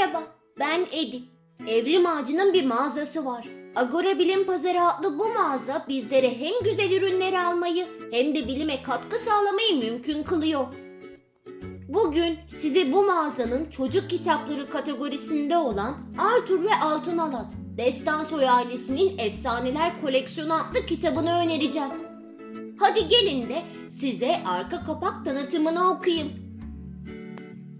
[0.00, 0.22] Merhaba,
[0.58, 1.22] ben Edi.
[1.66, 3.48] Evrim Ağacı'nın bir mağazası var.
[3.76, 9.16] Agora Bilim Pazarı adlı bu mağaza bizlere hem güzel ürünler almayı hem de bilime katkı
[9.18, 10.66] sağlamayı mümkün kılıyor.
[11.88, 20.00] Bugün size bu mağazanın çocuk kitapları kategorisinde olan Arthur ve Altın Alat, Destansoy ailesinin Efsaneler
[20.00, 21.90] Koleksiyonu adlı kitabını önereceğim.
[22.78, 23.62] Hadi gelin de
[24.00, 26.39] size arka kapak tanıtımını okuyayım.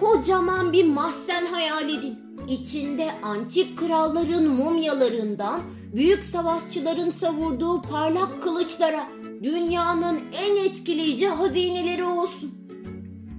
[0.00, 2.18] Kocaman bir mahzen hayal edin.
[2.48, 5.60] İçinde antik kralların mumyalarından
[5.94, 9.06] büyük savaşçıların savurduğu parlak kılıçlara
[9.42, 12.54] dünyanın en etkileyici hazineleri olsun.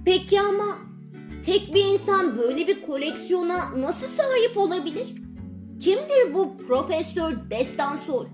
[0.04, 0.78] Peki ama
[1.46, 5.06] tek bir insan böyle bir koleksiyona nasıl sahip olabilir?
[5.80, 8.26] Kimdir bu Profesör Destansoy?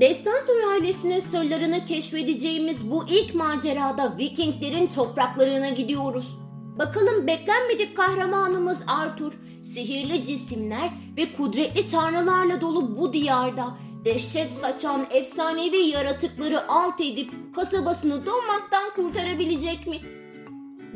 [0.00, 6.41] Destansoy ailesinin sırlarını keşfedeceğimiz bu ilk macerada Vikinglerin topraklarına gidiyoruz.
[6.78, 9.32] Bakalım beklenmedik kahramanımız Arthur,
[9.74, 18.26] sihirli cisimler ve kudretli tanrılarla dolu bu diyarda dehşet saçan efsanevi yaratıkları alt edip kasabasını
[18.26, 19.96] donmaktan kurtarabilecek mi?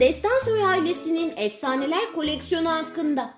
[0.01, 3.35] Destansoy ailesinin efsaneler koleksiyonu hakkında.